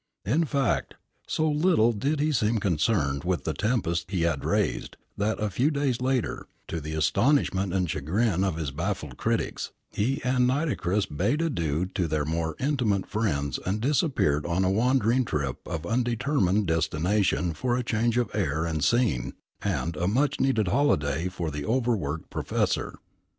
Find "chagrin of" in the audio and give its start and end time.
7.87-8.55